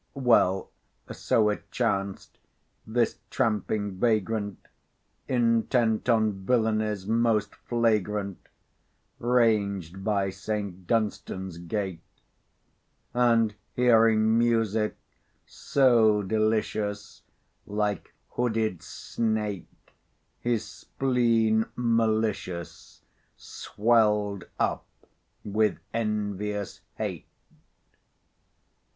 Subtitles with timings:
[0.17, 0.71] Well,
[1.11, 2.39] so it chanced,
[2.87, 4.67] this tramping vagrant,
[5.27, 8.49] Intent on villanies most flagrant,
[9.19, 12.01] Ranged by Saint Dunstan's gate;
[13.13, 14.97] And hearing music
[15.45, 17.21] so delicious,
[17.67, 19.93] Like hooded snake,
[20.39, 23.03] his spleen malicious
[23.37, 24.87] Swelled up
[25.45, 27.27] with envious hate.